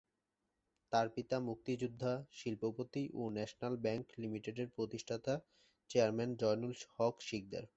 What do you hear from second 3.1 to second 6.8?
ও national bank লিমিটেডের প্রতিষ্ঠাতা chairman Zainul